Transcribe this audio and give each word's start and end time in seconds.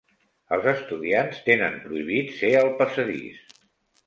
Els 0.55 0.63
estudiants 0.71 1.43
tenen 1.49 1.77
prohibit 1.83 2.33
ser 2.41 2.51
al 2.63 2.71
passadís. 2.81 3.55